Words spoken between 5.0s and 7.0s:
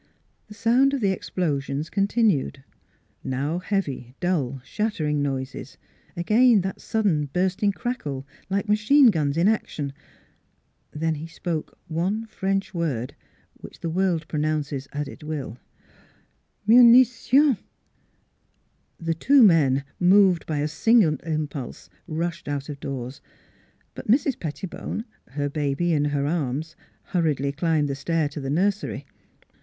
noises; again that